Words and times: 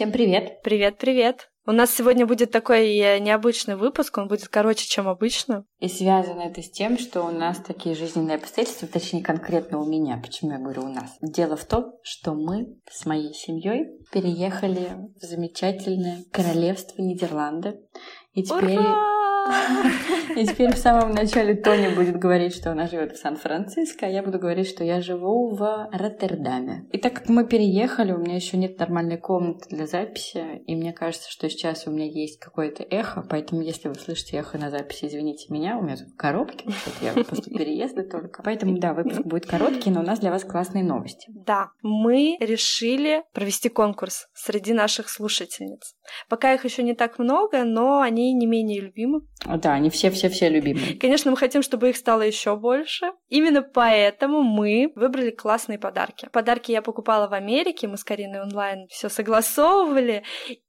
Всем 0.00 0.12
привет! 0.12 0.62
Привет-привет! 0.62 1.50
У 1.66 1.72
нас 1.72 1.94
сегодня 1.94 2.26
будет 2.26 2.50
такой 2.50 2.96
э, 2.96 3.18
необычный 3.18 3.76
выпуск, 3.76 4.16
он 4.16 4.28
будет 4.28 4.48
короче, 4.48 4.88
чем 4.88 5.06
обычно. 5.06 5.66
И 5.78 5.88
связано 5.88 6.40
это 6.40 6.62
с 6.62 6.70
тем, 6.70 6.96
что 6.96 7.20
у 7.20 7.30
нас 7.30 7.58
такие 7.58 7.94
жизненные 7.94 8.38
обстоятельства, 8.38 8.88
точнее 8.88 9.22
конкретно 9.22 9.78
у 9.78 9.84
меня. 9.84 10.16
Почему 10.16 10.52
я 10.52 10.58
говорю 10.58 10.84
у 10.84 10.88
нас? 10.88 11.18
Дело 11.20 11.54
в 11.54 11.66
том, 11.66 11.92
что 12.02 12.32
мы 12.32 12.78
с 12.90 13.04
моей 13.04 13.34
семьей 13.34 13.88
переехали 14.10 14.88
в 15.20 15.22
замечательное 15.22 16.24
королевство 16.32 17.02
Нидерланды. 17.02 17.78
И 18.32 18.42
теперь... 18.42 18.78
Ура! 18.78 19.19
И 20.36 20.46
теперь 20.46 20.72
в 20.72 20.78
самом 20.78 21.12
начале 21.12 21.54
Тони 21.54 21.94
будет 21.94 22.16
говорить, 22.16 22.54
что 22.54 22.70
она 22.72 22.86
живет 22.86 23.12
в 23.12 23.18
Сан-Франциско, 23.18 24.06
а 24.06 24.08
я 24.08 24.22
буду 24.22 24.38
говорить, 24.38 24.68
что 24.68 24.84
я 24.84 25.00
живу 25.00 25.54
в 25.54 25.88
Роттердаме. 25.92 26.86
И 26.92 26.98
так 26.98 27.14
как 27.14 27.28
мы 27.28 27.46
переехали, 27.46 28.12
у 28.12 28.18
меня 28.18 28.36
еще 28.36 28.56
нет 28.56 28.78
нормальной 28.78 29.18
комнаты 29.18 29.68
для 29.70 29.86
записи, 29.86 30.62
и 30.66 30.76
мне 30.76 30.92
кажется, 30.92 31.30
что 31.30 31.48
сейчас 31.50 31.86
у 31.86 31.90
меня 31.90 32.06
есть 32.06 32.38
какое-то 32.38 32.84
эхо, 32.84 33.24
поэтому 33.28 33.62
если 33.62 33.88
вы 33.88 33.94
слышите 33.94 34.36
эхо 34.36 34.58
на 34.58 34.70
записи, 34.70 35.06
извините 35.06 35.52
меня, 35.52 35.78
у 35.78 35.82
меня 35.82 35.96
тут 35.96 36.08
в 36.08 36.16
коробке, 36.16 36.66
я 37.00 37.12
после 37.24 37.52
переезда 37.52 38.02
только. 38.02 38.42
Поэтому, 38.42 38.78
да, 38.78 38.94
выпуск 38.94 39.22
будет 39.22 39.46
короткий, 39.46 39.90
но 39.90 40.00
у 40.00 40.04
нас 40.04 40.20
для 40.20 40.30
вас 40.30 40.44
классные 40.44 40.84
новости. 40.84 41.26
Да, 41.28 41.70
мы 41.82 42.36
решили 42.40 43.24
провести 43.32 43.68
конкурс 43.68 44.28
среди 44.34 44.72
наших 44.72 45.08
слушательниц. 45.08 45.94
Пока 46.28 46.54
их 46.54 46.64
еще 46.64 46.82
не 46.82 46.94
так 46.94 47.18
много, 47.18 47.64
но 47.64 48.00
они 48.00 48.32
не 48.32 48.46
менее 48.46 48.80
любимы. 48.80 49.20
Да, 49.46 49.74
они 49.74 49.90
все-все-все 49.90 50.48
любимые. 50.48 50.94
Конечно, 50.96 51.30
мы 51.30 51.36
хотим, 51.36 51.62
чтобы 51.62 51.90
их 51.90 51.96
стало 51.96 52.22
еще 52.22 52.56
больше. 52.56 53.12
Именно 53.30 53.62
поэтому 53.62 54.42
мы 54.42 54.92
выбрали 54.96 55.30
классные 55.30 55.78
подарки. 55.78 56.28
Подарки 56.32 56.72
я 56.72 56.82
покупала 56.82 57.28
в 57.28 57.32
Америке, 57.32 57.88
мы 57.88 57.96
с 57.96 58.04
Кариной 58.04 58.42
онлайн 58.42 58.86
все 58.90 59.08
согласовывали. 59.08 60.24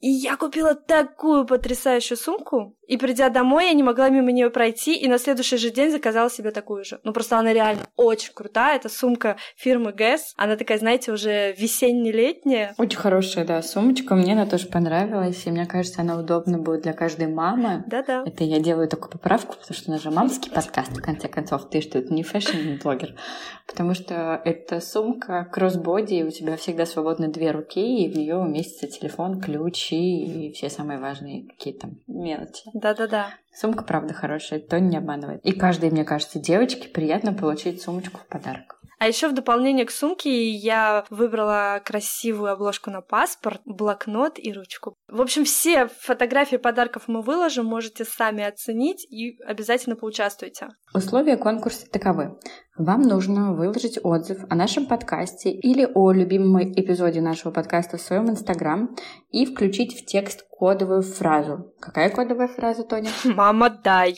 И 0.00 0.08
я 0.08 0.36
купила 0.36 0.74
такую 0.74 1.46
потрясающую 1.46 2.18
сумку, 2.18 2.76
и 2.86 2.96
придя 2.96 3.30
домой, 3.30 3.66
я 3.66 3.72
не 3.72 3.82
могла 3.82 4.08
мимо 4.10 4.30
нее 4.30 4.50
пройти, 4.50 4.94
и 4.94 5.08
на 5.08 5.18
следующий 5.18 5.56
же 5.56 5.70
день 5.70 5.90
заказала 5.90 6.30
себе 6.30 6.52
такую 6.52 6.84
же. 6.84 7.00
Ну, 7.02 7.12
просто 7.12 7.38
она 7.38 7.52
реально 7.52 7.82
очень 7.96 8.32
крутая. 8.32 8.76
Это 8.76 8.88
сумка 8.88 9.36
фирмы 9.56 9.90
Guess. 9.90 10.20
Она 10.36 10.56
такая, 10.56 10.78
знаете, 10.78 11.12
уже 11.12 11.52
весенне-летняя. 11.54 12.74
Очень 12.78 12.98
хорошая, 12.98 13.44
да, 13.44 13.60
сумочка. 13.62 14.14
Мне 14.14 14.34
она 14.34 14.46
тоже 14.46 14.68
понравилась, 14.68 15.44
и 15.46 15.50
мне 15.50 15.66
кажется, 15.66 16.02
она 16.02 16.16
удобна 16.16 16.58
будет 16.58 16.82
для 16.82 16.92
каждой 16.92 17.26
мамы. 17.26 17.82
Да-да. 17.86 18.22
Это 18.24 18.44
я 18.44 18.60
делаю 18.60 18.88
такую 18.88 19.10
поправку, 19.10 19.56
потому 19.56 19.76
что 19.76 19.90
у 19.90 19.94
нас 19.94 20.02
же 20.02 20.10
мамский 20.10 20.50
подкаст, 20.52 20.92
в 20.92 21.02
конце 21.02 21.26
концов. 21.26 21.68
Ты 21.68 21.80
что, 21.80 21.98
это 21.98 22.14
не 22.14 22.22
fashion 22.46 22.78
-блогер. 22.78 23.14
Потому 23.66 23.94
что 23.94 24.40
это 24.44 24.80
сумка 24.80 25.48
crossbody, 25.50 26.22
у 26.22 26.30
тебя 26.30 26.56
всегда 26.56 26.86
свободны 26.86 27.28
две 27.28 27.50
руки, 27.50 28.04
и 28.04 28.08
в 28.08 28.16
нее 28.16 28.36
уместится 28.36 28.86
телефон, 28.86 29.40
ключ 29.40 29.92
и 29.92 30.52
все 30.54 30.70
самые 30.70 30.98
важные 30.98 31.48
какие-то 31.48 31.90
мелочи. 32.06 32.62
Да-да-да. 32.74 33.30
Сумка, 33.52 33.84
правда, 33.84 34.12
хорошая, 34.12 34.60
то 34.60 34.78
не 34.78 34.96
обманывает. 34.96 35.44
И 35.44 35.52
каждой, 35.52 35.90
мне 35.90 36.04
кажется, 36.04 36.38
девочке 36.38 36.88
приятно 36.88 37.32
получить 37.32 37.82
сумочку 37.82 38.20
в 38.20 38.26
подарок. 38.26 38.75
А 38.98 39.06
еще 39.06 39.28
в 39.28 39.34
дополнение 39.34 39.84
к 39.84 39.90
сумке 39.90 40.50
я 40.50 41.04
выбрала 41.10 41.82
красивую 41.84 42.52
обложку 42.52 42.90
на 42.90 43.02
паспорт, 43.02 43.60
блокнот 43.66 44.38
и 44.38 44.52
ручку. 44.52 44.94
В 45.08 45.20
общем, 45.20 45.44
все 45.44 45.88
фотографии 45.88 46.56
подарков 46.56 47.04
мы 47.06 47.20
выложим, 47.20 47.66
можете 47.66 48.04
сами 48.04 48.42
оценить 48.44 49.04
и 49.10 49.38
обязательно 49.44 49.96
поучаствуйте. 49.96 50.68
Условия 50.94 51.36
конкурса 51.36 51.86
таковы. 51.90 52.38
Вам 52.78 53.02
нужно 53.02 53.52
выложить 53.52 53.98
отзыв 54.02 54.38
о 54.48 54.54
нашем 54.54 54.86
подкасте 54.86 55.50
или 55.50 55.86
о 55.94 56.12
любимом 56.12 56.62
эпизоде 56.62 57.20
нашего 57.20 57.52
подкаста 57.52 57.98
в 57.98 58.02
своем 58.02 58.30
инстаграм 58.30 58.96
и 59.30 59.44
включить 59.44 59.98
в 59.98 60.06
текст 60.06 60.46
кодовую 60.50 61.02
фразу. 61.02 61.74
Какая 61.80 62.08
кодовая 62.08 62.48
фраза, 62.48 62.82
Тоня? 62.82 63.10
Мама 63.24 63.68
дай. 63.68 64.16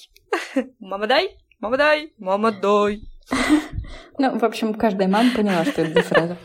Мама 0.78 1.08
дай. 1.08 1.36
Мама 1.58 1.76
дай. 1.76 2.12
Мама 2.18 2.52
дай. 2.52 3.00
Ну, 4.18 4.38
в 4.38 4.44
общем, 4.44 4.74
каждая 4.74 5.08
мама 5.08 5.30
поняла, 5.34 5.64
что 5.64 5.82
это 5.82 5.94
за 5.94 6.02
фраза. 6.02 6.36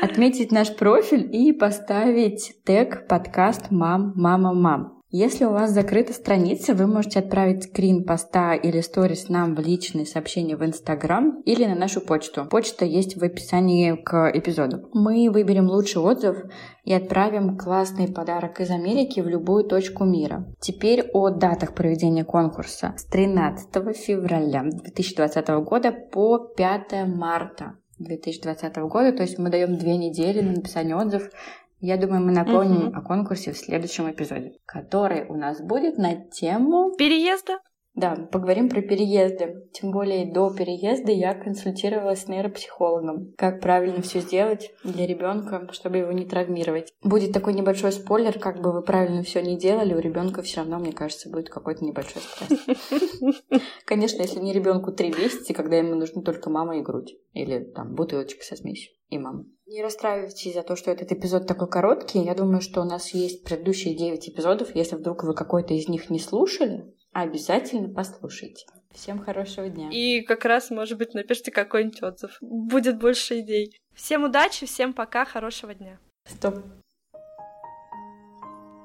Отметить 0.00 0.52
наш 0.52 0.74
профиль 0.74 1.28
и 1.34 1.52
поставить 1.52 2.54
тег 2.64 3.06
подкаст 3.08 3.70
«Мам, 3.70 4.12
мама, 4.14 4.54
мам». 4.54 4.99
Если 5.12 5.44
у 5.44 5.50
вас 5.50 5.72
закрыта 5.72 6.12
страница, 6.12 6.72
вы 6.72 6.86
можете 6.86 7.18
отправить 7.18 7.64
скрин 7.64 8.04
поста 8.04 8.54
или 8.54 8.80
сторис 8.80 9.28
нам 9.28 9.56
в 9.56 9.58
личные 9.58 10.06
сообщения 10.06 10.56
в 10.56 10.64
Инстаграм 10.64 11.40
или 11.40 11.64
на 11.64 11.74
нашу 11.74 12.00
почту. 12.00 12.46
Почта 12.48 12.84
есть 12.84 13.16
в 13.16 13.24
описании 13.24 13.96
к 13.96 14.30
эпизоду. 14.32 14.88
Мы 14.92 15.28
выберем 15.28 15.66
лучший 15.66 16.00
отзыв 16.00 16.36
и 16.84 16.94
отправим 16.94 17.58
классный 17.58 18.06
подарок 18.06 18.60
из 18.60 18.70
Америки 18.70 19.18
в 19.18 19.26
любую 19.26 19.64
точку 19.64 20.04
мира. 20.04 20.46
Теперь 20.60 21.10
о 21.12 21.30
датах 21.30 21.74
проведения 21.74 22.24
конкурса. 22.24 22.94
С 22.96 23.04
13 23.06 23.68
февраля 23.96 24.62
2020 24.62 25.48
года 25.64 25.90
по 25.90 26.38
5 26.38 27.08
марта 27.08 27.74
2020 28.00 28.76
года, 28.76 29.12
то 29.12 29.22
есть 29.22 29.38
мы 29.38 29.50
даем 29.50 29.76
две 29.76 29.96
недели 29.96 30.40
на 30.40 30.52
написание 30.52 30.96
отзыв 30.96 31.30
я 31.80 31.96
думаю, 31.96 32.22
мы 32.22 32.32
напомним 32.32 32.88
угу. 32.88 32.96
о 32.96 33.02
конкурсе 33.02 33.52
в 33.52 33.58
следующем 33.58 34.10
эпизоде, 34.10 34.52
который 34.66 35.26
у 35.26 35.34
нас 35.34 35.60
будет 35.60 35.96
на 35.98 36.14
тему 36.14 36.94
переезда. 36.96 37.58
Да, 38.00 38.16
поговорим 38.32 38.70
про 38.70 38.80
переезды. 38.80 39.68
Тем 39.74 39.90
более 39.90 40.24
до 40.32 40.48
переезда 40.48 41.12
я 41.12 41.34
консультировалась 41.34 42.22
с 42.22 42.28
нейропсихологом. 42.28 43.34
Как 43.36 43.60
правильно 43.60 44.00
все 44.00 44.20
сделать 44.20 44.70
для 44.82 45.06
ребенка, 45.06 45.68
чтобы 45.72 45.98
его 45.98 46.10
не 46.10 46.24
травмировать. 46.24 46.94
Будет 47.02 47.34
такой 47.34 47.52
небольшой 47.52 47.92
спойлер, 47.92 48.38
как 48.38 48.62
бы 48.62 48.72
вы 48.72 48.82
правильно 48.82 49.22
все 49.22 49.42
не 49.42 49.58
делали, 49.58 49.92
у 49.92 49.98
ребенка 49.98 50.40
все 50.40 50.60
равно, 50.60 50.78
мне 50.78 50.92
кажется, 50.92 51.28
будет 51.28 51.50
какой-то 51.50 51.84
небольшой 51.84 52.22
стресс. 52.22 53.42
Конечно, 53.84 54.22
если 54.22 54.40
не 54.40 54.54
ребенку 54.54 54.92
три 54.92 55.10
месяца, 55.10 55.52
когда 55.52 55.76
ему 55.76 55.94
нужны 55.94 56.22
только 56.22 56.48
мама 56.48 56.78
и 56.78 56.82
грудь. 56.82 57.14
Или 57.34 57.64
там 57.64 57.94
бутылочка 57.94 58.42
со 58.42 58.56
смесью 58.56 58.94
и 59.10 59.18
мама. 59.18 59.44
Не 59.66 59.82
расстраивайтесь 59.82 60.54
за 60.54 60.62
то, 60.62 60.74
что 60.74 60.90
этот 60.90 61.12
эпизод 61.12 61.46
такой 61.46 61.68
короткий. 61.68 62.20
Я 62.20 62.34
думаю, 62.34 62.62
что 62.62 62.80
у 62.80 62.84
нас 62.84 63.12
есть 63.12 63.44
предыдущие 63.44 63.94
9 63.94 64.30
эпизодов. 64.30 64.74
Если 64.74 64.96
вдруг 64.96 65.22
вы 65.22 65.34
какой-то 65.34 65.74
из 65.74 65.86
них 65.86 66.08
не 66.08 66.18
слушали, 66.18 66.92
обязательно 67.12 67.92
послушайте. 67.92 68.66
Всем 68.92 69.18
хорошего 69.18 69.68
дня. 69.68 69.88
И 69.92 70.22
как 70.22 70.44
раз, 70.44 70.70
может 70.70 70.98
быть, 70.98 71.14
напишите 71.14 71.52
какой-нибудь 71.52 72.02
отзыв. 72.02 72.36
Будет 72.40 72.98
больше 72.98 73.40
идей. 73.40 73.78
Всем 73.94 74.24
удачи, 74.24 74.66
всем 74.66 74.92
пока, 74.92 75.24
хорошего 75.24 75.74
дня. 75.74 75.98
Стоп. 76.26 76.56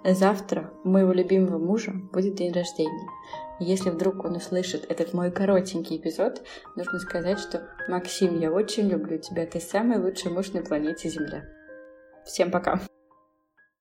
Завтра 0.03 0.71
у 0.83 0.89
моего 0.89 1.11
любимого 1.13 1.57
мужа 1.57 1.91
будет 2.13 2.35
день 2.35 2.51
рождения. 2.51 3.09
Если 3.59 3.89
вдруг 3.89 4.23
он 4.23 4.35
услышит 4.35 4.85
этот 4.91 5.13
мой 5.13 5.31
коротенький 5.31 5.97
эпизод, 5.97 6.45
нужно 6.75 6.99
сказать, 6.99 7.39
что 7.39 7.67
«Максим, 7.87 8.39
я 8.39 8.51
очень 8.51 8.87
люблю 8.87 9.17
тебя, 9.17 9.47
ты 9.47 9.59
самый 9.59 9.97
лучший 9.97 10.31
муж 10.31 10.51
на 10.51 10.61
планете 10.61 11.09
Земля». 11.09 11.45
Всем 12.25 12.51
пока! 12.51 12.81